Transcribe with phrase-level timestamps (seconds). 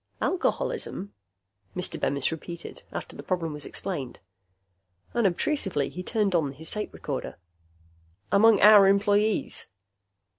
[0.19, 1.13] "Alcoholism?"
[1.75, 1.99] Mr.
[1.99, 4.17] Bemis repeated, after the problem was explained.
[5.13, 7.37] Unobtrusively, he turned on his tape recorder.
[8.31, 9.67] "Among our employees?"